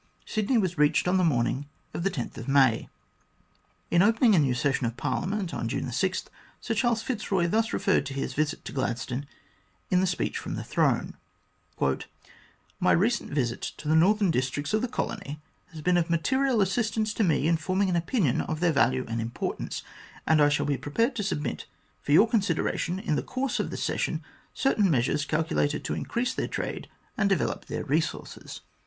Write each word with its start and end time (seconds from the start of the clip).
Sydney 0.25 0.57
was 0.57 0.79
reached 0.79 1.07
on 1.07 1.17
the 1.17 1.23
morning 1.23 1.67
of 1.93 2.03
May 2.47 2.79
10. 2.89 2.89
In 3.91 4.01
opening 4.01 4.33
a 4.33 4.39
new 4.39 4.55
session 4.55 4.87
of 4.87 4.97
Parliament 4.97 5.53
on 5.53 5.69
June 5.69 5.91
6, 5.91 6.23
Sir 6.59 6.73
Charles 6.73 7.03
Fitzroy 7.03 7.45
thus 7.47 7.71
referred 7.71 8.07
to 8.07 8.15
his 8.15 8.33
visit 8.33 8.65
to 8.65 8.71
Gladstone 8.71 9.27
in 9.91 10.01
the 10.01 10.07
Speech 10.07 10.39
from 10.39 10.55
the 10.55 10.63
Throne: 10.63 11.17
"My 12.79 12.91
recent 12.91 13.29
visit 13.31 13.61
to 13.77 13.87
the 13.87 13.95
northern 13.95 14.31
districts 14.31 14.73
of 14.73 14.81
the 14.81 14.87
colony 14.87 15.39
has 15.71 15.81
been 15.81 15.97
of 15.97 16.09
material 16.09 16.61
assistance 16.61 17.13
to 17.13 17.23
me 17.23 17.47
in 17.47 17.55
forming 17.57 17.87
an 17.87 17.95
opinion 17.95 18.41
of 18.41 18.59
their 18.59 18.73
value 18.73 19.05
and 19.07 19.21
importance, 19.21 19.83
and 20.25 20.41
I 20.41 20.49
shall 20.49 20.65
be 20.65 20.77
prepared 20.79 21.15
to 21.17 21.21
submit 21.23 21.67
for 22.01 22.11
your 22.11 22.27
consideration 22.27 22.97
in 22.97 23.17
the 23.17 23.21
course 23.21 23.59
of 23.59 23.69
the 23.69 23.77
session 23.77 24.23
certain 24.51 24.89
measures 24.89 25.25
calculated 25.25 25.83
to 25.85 25.93
increase 25.93 26.33
their 26.33 26.47
trade 26.47 26.89
and 27.19 27.29
develop 27.29 27.67
their 27.67 27.83
resources. 27.83 28.61